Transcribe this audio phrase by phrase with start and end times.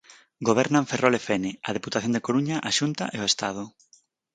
[0.47, 3.63] Gobernan Ferrol e Fene, a Deputación da Coruña, a Xunta e o Estado.